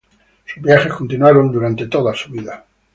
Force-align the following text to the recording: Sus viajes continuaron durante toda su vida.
Sus 0.51 0.63
viajes 0.63 0.93
continuaron 0.93 1.51
durante 1.51 1.85
toda 1.85 2.15
su 2.15 2.31
vida. 2.31 2.65